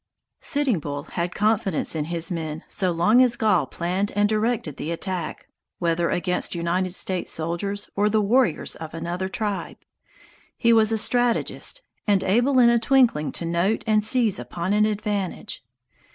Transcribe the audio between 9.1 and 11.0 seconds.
tribe. He was a